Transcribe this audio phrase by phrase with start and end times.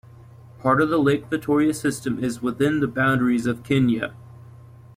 [0.61, 4.15] Part of the Lake Victoria system is within the boundaries of Kenya.